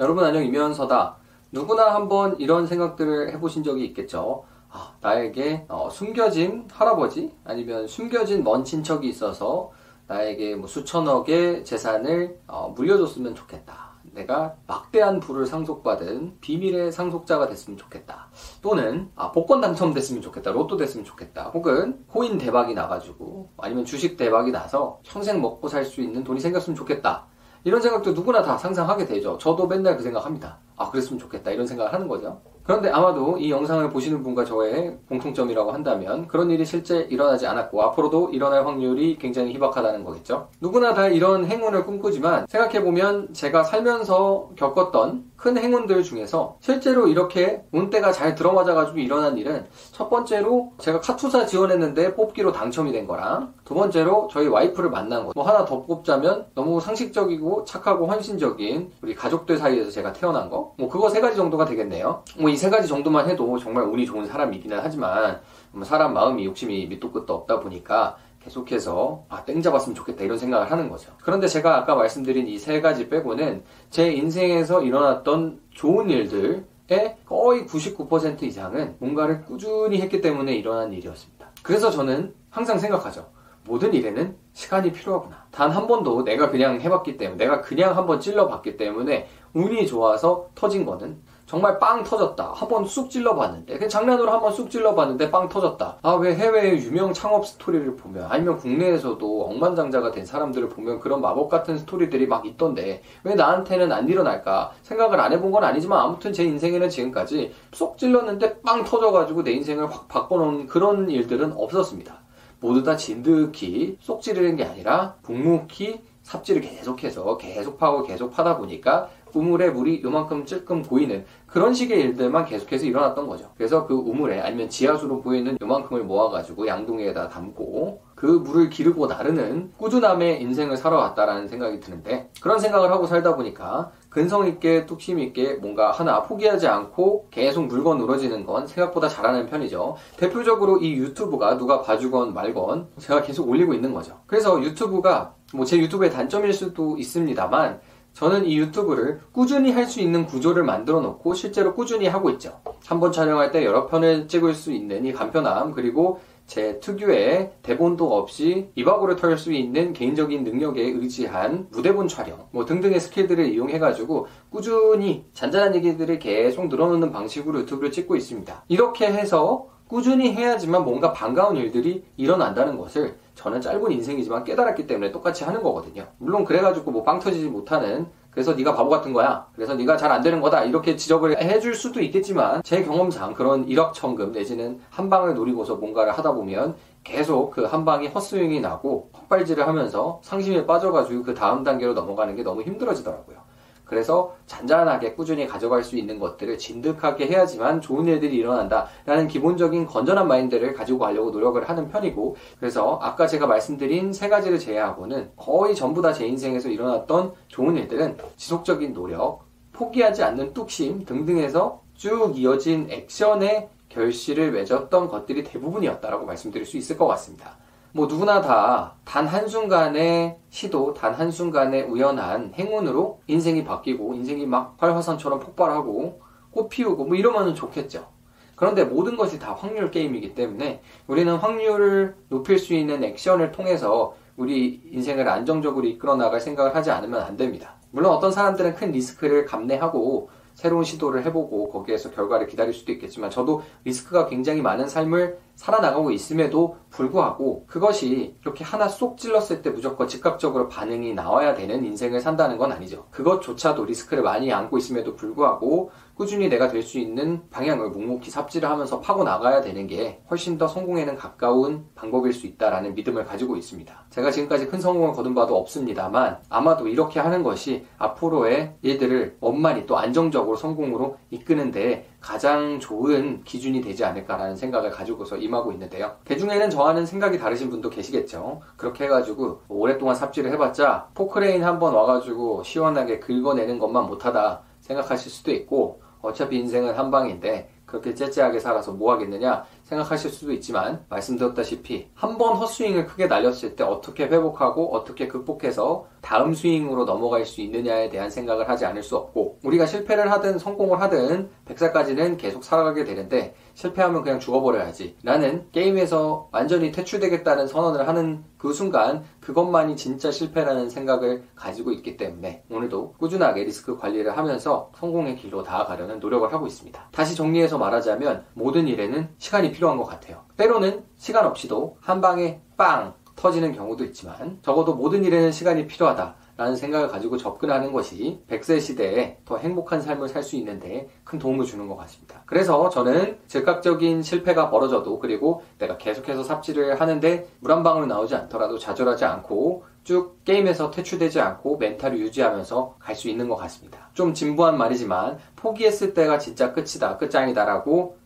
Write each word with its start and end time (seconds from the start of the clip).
여러분 0.00 0.24
안녕 0.24 0.44
이면서다. 0.44 1.16
누구나 1.50 1.92
한번 1.94 2.38
이런 2.38 2.66
생각들을 2.68 3.32
해보신 3.32 3.64
적이 3.64 3.84
있겠죠. 3.86 4.44
아, 4.70 4.92
나에게 5.00 5.64
어, 5.68 5.88
숨겨진 5.90 6.68
할아버지 6.70 7.34
아니면 7.44 7.88
숨겨진 7.88 8.44
먼 8.44 8.64
친척이 8.64 9.08
있어서 9.08 9.72
나에게 10.06 10.54
뭐 10.54 10.68
수천억의 10.68 11.64
재산을 11.64 12.38
어, 12.46 12.72
물려줬으면 12.76 13.34
좋겠다. 13.34 13.88
내가 14.12 14.54
막대한 14.68 15.18
부를 15.20 15.46
상속받은 15.46 16.38
비밀의 16.40 16.92
상속자가 16.92 17.48
됐으면 17.48 17.76
좋겠다. 17.76 18.28
또는 18.62 19.10
아, 19.16 19.32
복권 19.32 19.60
당첨됐으면 19.60 20.22
좋겠다. 20.22 20.52
로또 20.52 20.76
됐으면 20.76 21.04
좋겠다. 21.04 21.50
혹은 21.50 22.04
코인 22.06 22.38
대박이 22.38 22.74
나가지고 22.74 23.50
아니면 23.58 23.84
주식 23.84 24.16
대박이 24.16 24.52
나서 24.52 25.00
평생 25.02 25.40
먹고 25.40 25.66
살 25.66 25.84
수 25.84 26.00
있는 26.02 26.22
돈이 26.22 26.38
생겼으면 26.38 26.76
좋겠다. 26.76 27.26
이런 27.64 27.80
생각도 27.80 28.12
누구나 28.12 28.42
다 28.42 28.56
상상하게 28.56 29.06
되죠. 29.06 29.36
저도 29.38 29.66
맨날 29.66 29.96
그 29.96 30.02
생각합니다. 30.02 30.58
아 30.76 30.90
그랬으면 30.90 31.18
좋겠다 31.18 31.50
이런 31.50 31.66
생각을 31.66 31.92
하는 31.92 32.08
거죠. 32.08 32.40
그런데 32.62 32.90
아마도 32.90 33.38
이 33.38 33.50
영상을 33.50 33.88
보시는 33.88 34.22
분과 34.22 34.44
저의 34.44 34.98
공통점이라고 35.08 35.72
한다면 35.72 36.28
그런 36.28 36.50
일이 36.50 36.66
실제 36.66 37.00
일어나지 37.00 37.46
않았고 37.46 37.82
앞으로도 37.82 38.28
일어날 38.30 38.66
확률이 38.66 39.16
굉장히 39.18 39.54
희박하다는 39.54 40.04
거겠죠. 40.04 40.48
누구나 40.60 40.92
다 40.92 41.08
이런 41.08 41.46
행운을 41.46 41.86
꿈꾸지만 41.86 42.46
생각해보면 42.46 43.32
제가 43.32 43.64
살면서 43.64 44.50
겪었던 44.56 45.27
큰 45.38 45.56
행운들 45.56 46.02
중에서 46.02 46.56
실제로 46.60 47.06
이렇게 47.06 47.62
운때가 47.70 48.10
잘 48.10 48.34
들어맞아가지고 48.34 48.98
일어난 48.98 49.38
일은 49.38 49.66
첫 49.92 50.10
번째로 50.10 50.72
제가 50.78 51.00
카투사 51.00 51.46
지원했는데 51.46 52.14
뽑기로 52.16 52.50
당첨이 52.50 52.90
된 52.90 53.06
거랑 53.06 53.54
두 53.64 53.72
번째로 53.74 54.28
저희 54.32 54.48
와이프를 54.48 54.90
만난 54.90 55.24
거. 55.24 55.32
뭐 55.36 55.46
하나 55.46 55.64
더 55.64 55.82
뽑자면 55.84 56.46
너무 56.56 56.80
상식적이고 56.80 57.64
착하고 57.64 58.08
헌신적인 58.08 58.90
우리 59.00 59.14
가족들 59.14 59.56
사이에서 59.58 59.90
제가 59.92 60.12
태어난 60.12 60.50
거. 60.50 60.74
뭐 60.76 60.88
그거 60.88 61.08
세 61.08 61.20
가지 61.20 61.36
정도가 61.36 61.64
되겠네요. 61.66 62.24
뭐 62.38 62.50
이 62.50 62.56
세 62.56 62.68
가지 62.68 62.88
정도만 62.88 63.28
해도 63.30 63.56
정말 63.58 63.84
운이 63.84 64.06
좋은 64.06 64.26
사람이기는 64.26 64.80
하지만 64.82 65.40
뭐 65.70 65.84
사람 65.84 66.14
마음이 66.14 66.44
욕심이 66.46 66.86
밑도 66.86 67.12
끝도 67.12 67.34
없다 67.34 67.60
보니까 67.60 68.16
계속해서 68.40 69.24
아, 69.28 69.44
땡 69.44 69.60
잡았으면 69.62 69.94
좋겠다 69.94 70.24
이런 70.24 70.38
생각을 70.38 70.70
하는 70.70 70.88
거죠. 70.88 71.12
그런데 71.22 71.46
제가 71.48 71.76
아까 71.76 71.94
말씀드린 71.94 72.46
이 72.46 72.58
세 72.58 72.80
가지 72.80 73.08
빼고는 73.08 73.62
제 73.90 74.12
인생에서 74.12 74.82
일어났던 74.82 75.60
좋은 75.70 76.10
일들의 76.10 77.16
거의 77.26 77.66
99% 77.66 78.42
이상은 78.42 78.96
뭔가를 78.98 79.44
꾸준히 79.44 80.00
했기 80.00 80.20
때문에 80.20 80.54
일어난 80.54 80.92
일이었습니다. 80.92 81.48
그래서 81.62 81.90
저는 81.90 82.34
항상 82.50 82.78
생각하죠. 82.78 83.26
모든 83.64 83.92
일에는 83.92 84.34
시간이 84.54 84.92
필요하구나. 84.92 85.44
단 85.50 85.70
한 85.70 85.86
번도 85.86 86.24
내가 86.24 86.50
그냥 86.50 86.80
해봤기 86.80 87.18
때문에, 87.18 87.36
내가 87.44 87.60
그냥 87.60 87.96
한번 87.96 88.18
찔러봤기 88.20 88.76
때문에 88.78 89.28
운이 89.52 89.86
좋아서 89.86 90.48
터진 90.54 90.86
거는 90.86 91.18
정말 91.48 91.78
빵 91.78 92.04
터졌다. 92.04 92.52
한번 92.54 92.84
쑥 92.84 93.08
찔러봤는데, 93.08 93.78
그냥 93.78 93.88
장난으로 93.88 94.30
한번 94.30 94.52
쑥 94.52 94.70
찔러봤는데 94.70 95.30
빵 95.30 95.48
터졌다. 95.48 95.96
아, 96.02 96.12
왜 96.12 96.34
해외의 96.34 96.76
유명 96.82 97.14
창업 97.14 97.46
스토리를 97.46 97.96
보면, 97.96 98.26
아니면 98.28 98.58
국내에서도 98.58 99.46
억만장자가 99.46 100.10
된 100.10 100.26
사람들을 100.26 100.68
보면 100.68 101.00
그런 101.00 101.22
마법 101.22 101.48
같은 101.48 101.78
스토리들이 101.78 102.26
막 102.26 102.44
있던데, 102.44 103.00
왜 103.24 103.34
나한테는 103.34 103.90
안 103.90 104.06
일어날까? 104.10 104.72
생각을 104.82 105.18
안 105.20 105.32
해본 105.32 105.50
건 105.50 105.64
아니지만, 105.64 105.98
아무튼 105.98 106.34
제 106.34 106.44
인생에는 106.44 106.90
지금까지 106.90 107.54
쏙 107.72 107.96
찔렀는데 107.96 108.60
빵 108.60 108.84
터져가지고 108.84 109.42
내 109.42 109.52
인생을 109.52 109.90
확 109.90 110.06
바꿔놓은 110.06 110.66
그런 110.66 111.08
일들은 111.08 111.54
없었습니다. 111.56 112.20
모두 112.60 112.82
다 112.82 112.94
진득히 112.96 113.96
쏙 114.00 114.20
찌르는 114.20 114.56
게 114.56 114.64
아니라 114.64 115.14
묵묵히 115.22 116.02
삽질을 116.28 116.60
계속해서 116.60 117.38
계속 117.38 117.78
파고 117.78 118.02
계속 118.02 118.30
파다 118.30 118.58
보니까 118.58 119.08
우물에 119.34 119.70
물이 119.70 120.02
요만큼 120.02 120.44
찔끔 120.44 120.82
고이는 120.82 121.24
그런 121.46 121.72
식의 121.74 122.00
일들만 122.00 122.44
계속해서 122.44 122.86
일어났던 122.86 123.26
거죠. 123.26 123.50
그래서 123.56 123.86
그 123.86 123.94
우물에 123.94 124.40
아니면 124.40 124.68
지하수로 124.68 125.22
보이는 125.22 125.56
요만큼을 125.60 126.04
모아가지고 126.04 126.66
양동이에다 126.66 127.28
담고 127.28 128.02
그 128.14 128.26
물을 128.26 128.68
기르고 128.68 129.06
나르는 129.06 129.72
꾸준함의 129.76 130.42
인생을 130.42 130.76
살아왔다라는 130.76 131.48
생각이 131.48 131.80
드는데 131.80 132.30
그런 132.42 132.58
생각을 132.58 132.90
하고 132.90 133.06
살다 133.06 133.36
보니까 133.36 133.92
근성 134.10 134.46
있게 134.48 134.86
뚝심 134.86 135.20
있게 135.20 135.54
뭔가 135.54 135.92
하나 135.92 136.22
포기하지 136.22 136.66
않고 136.66 137.28
계속 137.30 137.66
물건 137.66 137.98
늘어지는 137.98 138.44
건 138.44 138.66
생각보다 138.66 139.08
잘하는 139.08 139.46
편이죠. 139.46 139.96
대표적으로 140.16 140.78
이 140.78 140.94
유튜브가 140.94 141.56
누가 141.56 141.82
봐주건 141.82 142.34
말건 142.34 142.88
제가 142.98 143.22
계속 143.22 143.48
올리고 143.48 143.72
있는 143.74 143.92
거죠. 143.94 144.18
그래서 144.26 144.60
유튜브가 144.62 145.34
뭐 145.54 145.64
제 145.64 145.78
유튜브의 145.78 146.10
단점일 146.10 146.52
수도 146.52 146.96
있습니다만 146.98 147.80
저는 148.18 148.46
이 148.46 148.58
유튜브를 148.58 149.20
꾸준히 149.30 149.70
할 149.70 149.86
수 149.86 150.00
있는 150.00 150.26
구조를 150.26 150.64
만들어 150.64 151.00
놓고 151.00 151.34
실제로 151.34 151.72
꾸준히 151.72 152.08
하고 152.08 152.30
있죠. 152.30 152.60
한 152.86 152.98
번 152.98 153.12
촬영할 153.12 153.52
때 153.52 153.64
여러 153.64 153.86
편을 153.86 154.26
찍을 154.26 154.54
수 154.54 154.72
있는 154.72 155.04
이 155.06 155.12
간편함 155.12 155.70
그리고 155.72 156.18
제 156.46 156.80
특유의 156.80 157.52
대본도 157.62 158.12
없이 158.12 158.70
이박으로 158.74 159.14
털 159.16 159.38
수 159.38 159.52
있는 159.52 159.92
개인적인 159.92 160.42
능력에 160.42 160.82
의지한 160.82 161.68
무대본 161.70 162.08
촬영 162.08 162.48
뭐 162.50 162.64
등등의 162.64 162.98
스킬들을 162.98 163.46
이용해가지고 163.52 164.26
꾸준히 164.50 165.24
잔잔한 165.32 165.76
얘기들을 165.76 166.18
계속 166.18 166.66
늘어놓는 166.68 167.12
방식으로 167.12 167.60
유튜브를 167.60 167.92
찍고 167.92 168.16
있습니다. 168.16 168.64
이렇게 168.66 169.06
해서 169.06 169.68
꾸준히 169.88 170.32
해야지만 170.32 170.84
뭔가 170.84 171.12
반가운 171.12 171.56
일들이 171.56 172.04
일어난다는 172.16 172.76
것을 172.76 173.16
저는 173.34 173.60
짧은 173.60 173.90
인생이지만 173.92 174.44
깨달았기 174.44 174.86
때문에 174.86 175.10
똑같이 175.12 175.44
하는 175.44 175.62
거거든요. 175.62 176.06
물론 176.18 176.44
그래가지고 176.44 176.90
뭐 176.90 177.02
빵 177.04 177.18
터지지 177.20 177.46
못하는 177.48 178.06
그래서 178.30 178.54
네가 178.54 178.74
바보 178.74 178.90
같은 178.90 179.12
거야. 179.12 179.46
그래서 179.54 179.74
네가 179.74 179.96
잘 179.96 180.12
안 180.12 180.20
되는 180.22 180.40
거다. 180.40 180.64
이렇게 180.64 180.94
지적을 180.96 181.40
해줄 181.42 181.74
수도 181.74 182.00
있겠지만 182.00 182.62
제 182.62 182.84
경험상 182.84 183.34
그런 183.34 183.66
일확천금 183.66 184.32
내지는 184.32 184.80
한 184.90 185.08
방을 185.08 185.34
노리고서 185.34 185.76
뭔가를 185.76 186.12
하다 186.12 186.32
보면 186.34 186.76
계속 187.02 187.50
그 187.52 187.64
한 187.66 187.84
방이 187.84 188.08
헛스윙이 188.08 188.60
나고 188.60 189.10
헛발질을 189.16 189.66
하면서 189.66 190.20
상심에 190.22 190.66
빠져가지고 190.66 191.22
그 191.22 191.34
다음 191.34 191.64
단계로 191.64 191.94
넘어가는 191.94 192.36
게 192.36 192.42
너무 192.42 192.62
힘들어지더라고요. 192.62 193.47
그래서 193.88 194.36
잔잔하게 194.46 195.14
꾸준히 195.14 195.46
가져갈 195.46 195.82
수 195.82 195.96
있는 195.96 196.18
것들을 196.20 196.58
진득하게 196.58 197.26
해야지만 197.26 197.80
좋은 197.80 198.06
일들이 198.06 198.36
일어난다라는 198.36 199.28
기본적인 199.28 199.86
건전한 199.86 200.28
마인드를 200.28 200.74
가지고 200.74 200.98
가려고 200.98 201.30
노력을 201.30 201.66
하는 201.68 201.88
편이고 201.88 202.36
그래서 202.60 202.98
아까 203.02 203.26
제가 203.26 203.46
말씀드린 203.46 204.12
세 204.12 204.28
가지를 204.28 204.58
제외하고는 204.58 205.30
거의 205.36 205.74
전부 205.74 206.02
다 206.02 206.12
제 206.12 206.26
인생에서 206.26 206.68
일어났던 206.68 207.32
좋은 207.48 207.76
일들은 207.76 208.16
지속적인 208.36 208.92
노력, 208.92 209.44
포기하지 209.72 210.24
않는 210.24 210.52
뚝심 210.52 211.04
등등에서 211.04 211.82
쭉 211.94 212.32
이어진 212.36 212.88
액션의 212.90 213.68
결실을 213.88 214.50
맺었던 214.52 215.08
것들이 215.08 215.44
대부분이었다라고 215.44 216.26
말씀드릴 216.26 216.66
수 216.66 216.76
있을 216.76 216.98
것 216.98 217.06
같습니다. 217.06 217.56
뭐 217.98 218.06
누구나 218.06 218.40
다 218.40 218.94
단 219.04 219.26
한순간의 219.26 220.36
시도, 220.50 220.94
단 220.94 221.14
한순간의 221.14 221.84
우연한 221.84 222.52
행운으로 222.54 223.20
인생이 223.26 223.64
바뀌고 223.64 224.14
인생이 224.14 224.46
막 224.46 224.76
활화산처럼 224.78 225.40
폭발하고 225.40 226.20
꽃 226.52 226.68
피우고 226.68 227.06
뭐 227.06 227.16
이러면 227.16 227.56
좋겠죠. 227.56 228.06
그런데 228.54 228.84
모든 228.84 229.16
것이 229.16 229.40
다 229.40 229.54
확률 229.54 229.90
게임이기 229.90 230.36
때문에 230.36 230.82
우리는 231.08 231.34
확률을 231.34 232.14
높일 232.28 232.58
수 232.58 232.74
있는 232.74 233.02
액션을 233.02 233.50
통해서 233.50 234.14
우리 234.36 234.80
인생을 234.92 235.26
안정적으로 235.28 235.86
이끌어 235.86 236.14
나갈 236.14 236.40
생각을 236.40 236.76
하지 236.76 236.92
않으면 236.92 237.22
안 237.22 237.36
됩니다. 237.36 237.74
물론 237.90 238.12
어떤 238.12 238.30
사람들은 238.30 238.76
큰 238.76 238.92
리스크를 238.92 239.46
감내하고 239.46 240.30
새로운 240.58 240.82
시도를 240.82 241.24
해보고 241.24 241.70
거기에서 241.70 242.10
결과를 242.10 242.48
기다릴 242.48 242.74
수도 242.74 242.90
있겠지만 242.90 243.30
저도 243.30 243.62
리스크가 243.84 244.26
굉장히 244.26 244.60
많은 244.60 244.88
삶을 244.88 245.38
살아나가고 245.54 246.10
있음에도 246.12 246.76
불구하고 246.90 247.66
그것이 247.66 248.36
이렇게 248.42 248.64
하나 248.64 248.88
쏙 248.88 249.18
찔렀을 249.18 249.62
때 249.62 249.70
무조건 249.70 250.08
즉각적으로 250.08 250.68
반응이 250.68 251.14
나와야 251.14 251.54
되는 251.54 251.84
인생을 251.84 252.20
산다는 252.20 252.58
건 252.58 252.72
아니죠. 252.72 253.06
그것조차도 253.10 253.84
리스크를 253.84 254.22
많이 254.22 254.52
안고 254.52 254.78
있음에도 254.78 255.14
불구하고 255.14 255.90
꾸준히 256.14 256.48
내가 256.48 256.66
될 256.66 256.82
수 256.82 256.98
있는 256.98 257.42
방향을 257.50 257.90
묵묵히 257.90 258.30
삽질을 258.30 258.68
하면서 258.68 259.00
파고 259.00 259.22
나가야 259.22 259.60
되는 259.60 259.86
게 259.86 260.22
훨씬 260.30 260.56
더 260.58 260.66
성공에는 260.66 261.16
가까운 261.16 261.86
방법일 261.94 262.32
수 262.32 262.46
있다라는 262.46 262.94
믿음을 262.94 263.24
가지고 263.24 263.56
있습니다. 263.56 264.06
제가 264.10 264.30
지금까지 264.30 264.68
큰 264.68 264.80
성공을 264.80 265.12
거둔 265.12 265.34
바도 265.34 265.56
없습니다만 265.58 266.38
아마도 266.48 266.88
이렇게 266.88 267.20
하는 267.20 267.42
것이 267.42 267.84
앞으로의 267.98 268.76
일들을 268.82 269.36
원만히 269.40 269.86
또 269.86 269.98
안정적으로 269.98 270.47
성공으로 270.56 271.16
이끄는데 271.30 272.08
가장 272.20 272.80
좋은 272.80 273.42
기준이 273.44 273.80
되지 273.80 274.04
않을까라는 274.04 274.56
생각을 274.56 274.90
가지고서 274.90 275.36
임하고 275.36 275.72
있는데요. 275.72 276.16
그 276.24 276.36
중에는 276.36 276.70
저와는 276.70 277.06
생각이 277.06 277.38
다르신 277.38 277.70
분도 277.70 277.90
계시겠죠. 277.90 278.60
그렇게 278.76 279.04
해가지고 279.04 279.62
오랫동안 279.68 280.14
삽질을 280.14 280.52
해봤자 280.52 281.08
포크레인 281.14 281.64
한번 281.64 281.94
와가지고 281.94 282.62
시원하게 282.62 283.20
긁어내는 283.20 283.78
것만 283.78 284.06
못하다 284.06 284.62
생각하실 284.80 285.30
수도 285.30 285.52
있고 285.52 286.00
어차피 286.20 286.58
인생은 286.58 286.94
한 286.94 287.10
방인데 287.10 287.70
그렇게 287.88 288.14
째째하게 288.14 288.58
살아서 288.58 288.92
뭐 288.92 289.12
하겠느냐 289.12 289.64
생각하실 289.88 290.30
수도 290.30 290.52
있지만 290.52 291.04
말씀드렸다시피 291.08 292.08
한 292.14 292.38
번 292.38 292.54
헛스윙을 292.56 293.06
크게 293.06 293.26
날렸을 293.26 293.74
때 293.74 293.82
어떻게 293.82 294.24
회복하고 294.24 294.94
어떻게 294.94 295.26
극복해서 295.26 296.06
다음 296.20 296.52
스윙으로 296.54 297.04
넘어갈 297.04 297.44
수 297.44 297.60
있느냐에 297.62 298.10
대한 298.10 298.30
생각을 298.30 298.68
하지 298.68 298.84
않을 298.84 299.02
수 299.02 299.16
없고 299.16 299.58
우리가 299.64 299.86
실패를 299.86 300.30
하든 300.30 300.58
성공을 300.58 301.00
하든 301.00 301.50
100살까지는 301.68 302.38
계속 302.38 302.64
살아가게 302.64 303.04
되는데 303.04 303.54
실패하면 303.74 304.22
그냥 304.22 304.40
죽어버려야지 304.40 305.16
라는 305.22 305.66
게임에서 305.72 306.48
완전히 306.50 306.90
퇴출되겠다는 306.92 307.66
선언을 307.68 308.08
하는 308.08 308.44
그 308.56 308.72
순간 308.72 309.24
그것만이 309.40 309.96
진짜 309.96 310.30
실패라는 310.30 310.90
생각을 310.90 311.44
가지고 311.54 311.92
있기 311.92 312.16
때문에 312.16 312.64
오늘도 312.70 313.14
꾸준하게 313.18 313.64
리스크 313.64 313.96
관리를 313.96 314.36
하면서 314.36 314.90
성공의 314.98 315.36
길로 315.36 315.62
다가가려는 315.62 316.18
노력을 316.18 316.52
하고 316.52 316.66
있습니다. 316.66 317.08
다시 317.12 317.36
정리해서 317.36 317.78
말하자면 317.78 318.44
모든 318.54 318.88
일에는 318.88 319.28
시간이 319.38 319.72
필요한 319.72 319.96
것 319.96 320.04
같아요. 320.04 320.42
때로는 320.56 321.04
시간 321.16 321.46
없이도 321.46 321.98
한 322.00 322.20
방에 322.20 322.60
빵 322.76 323.14
터지는 323.36 323.72
경우도 323.72 324.04
있지만 324.06 324.58
적어도 324.62 324.94
모든 324.94 325.24
일에는 325.24 325.52
시간이 325.52 325.86
필요하다. 325.86 326.34
라는 326.58 326.74
생각을 326.74 327.06
가지고 327.08 327.36
접근하는 327.36 327.92
것이 327.92 328.42
100세 328.50 328.80
시대에 328.80 329.38
더 329.44 329.56
행복한 329.56 330.02
삶을 330.02 330.28
살 330.28 330.42
수 330.42 330.56
있는데 330.56 331.08
큰 331.24 331.38
도움을 331.38 331.64
주는 331.64 331.86
것 331.88 331.96
같습니다. 331.96 332.42
그래서 332.46 332.88
저는 332.88 333.38
즉각적인 333.46 334.22
실패가 334.22 334.68
벌어져도 334.70 335.18
그리고 335.20 335.62
내가 335.78 335.96
계속해서 335.98 336.42
삽질을 336.42 337.00
하는데 337.00 337.46
물 337.60 337.70
한 337.70 337.82
방울 337.82 338.08
나오지 338.08 338.34
않더라도 338.34 338.76
좌절하지 338.78 339.24
않고 339.24 339.84
쭉 340.02 340.42
게임에서 340.44 340.90
퇴출되지 340.90 341.40
않고 341.40 341.76
멘탈을 341.76 342.18
유지하면서 342.18 342.96
갈 342.98 343.14
수 343.14 343.28
있는 343.28 343.48
것 343.48 343.56
같습니다. 343.56 344.10
좀 344.14 344.34
진부한 344.34 344.76
말이지만 344.78 345.38
포기했을 345.54 346.12
때가 346.14 346.38
진짜 346.38 346.72
끝이다, 346.72 347.18
끝장이다라고 347.18 348.16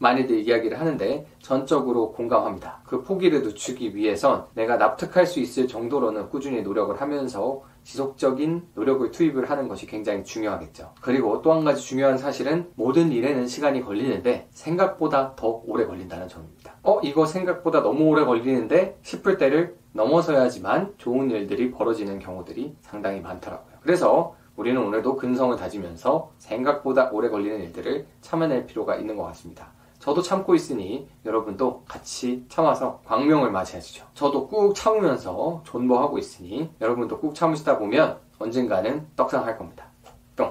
많이들 0.00 0.40
이야기를 0.40 0.80
하는데 0.80 1.26
전적으로 1.40 2.12
공감합니다. 2.12 2.80
그 2.84 3.02
포기를 3.02 3.42
늦추기 3.42 3.94
위해선 3.94 4.46
내가 4.54 4.76
납득할 4.76 5.26
수 5.26 5.40
있을 5.40 5.68
정도로는 5.68 6.30
꾸준히 6.30 6.62
노력을 6.62 6.98
하면서 7.00 7.62
지속적인 7.84 8.68
노력을 8.74 9.10
투입을 9.10 9.48
하는 9.50 9.68
것이 9.68 9.86
굉장히 9.86 10.24
중요하겠죠. 10.24 10.92
그리고 11.00 11.42
또 11.42 11.50
한 11.50 11.64
가지 11.64 11.82
중요한 11.82 12.16
사실은 12.16 12.70
모든 12.76 13.12
일에는 13.12 13.46
시간이 13.46 13.82
걸리는데 13.82 14.48
생각보다 14.52 15.34
더 15.36 15.62
오래 15.66 15.84
걸린다는 15.84 16.28
점입니다. 16.28 16.74
어, 16.82 17.00
이거 17.02 17.26
생각보다 17.26 17.82
너무 17.82 18.04
오래 18.04 18.24
걸리는데 18.24 18.98
싶을 19.02 19.36
때를 19.36 19.76
넘어서야지만 19.92 20.94
좋은 20.96 21.30
일들이 21.30 21.70
벌어지는 21.70 22.20
경우들이 22.20 22.76
상당히 22.80 23.20
많더라고요. 23.20 23.76
그래서 23.82 24.34
우리는 24.56 24.80
오늘도 24.80 25.16
근성을 25.16 25.56
다지면서 25.56 26.32
생각보다 26.38 27.10
오래 27.10 27.28
걸리는 27.28 27.60
일들을 27.64 28.06
참아낼 28.20 28.66
필요가 28.66 28.96
있는 28.96 29.16
것 29.16 29.24
같습니다. 29.24 29.72
저도 30.00 30.22
참고 30.22 30.54
있으니 30.54 31.06
여러분도 31.26 31.84
같이 31.86 32.44
참아서 32.48 33.00
광명을 33.04 33.50
맞이하시죠. 33.52 34.06
저도 34.14 34.48
꾹 34.48 34.74
참으면서 34.74 35.62
존버하고 35.64 36.18
있으니 36.18 36.70
여러분도 36.80 37.20
꾹 37.20 37.34
참으시다 37.34 37.78
보면 37.78 38.18
언젠가는 38.38 39.06
떡상할 39.14 39.58
겁니다. 39.58 39.89